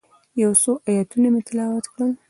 یو 0.41 0.51
څو 0.61 0.71
آیتونه 0.89 1.27
مې 1.33 1.41
تلاوت 1.47 1.85
کړل. 1.91 2.11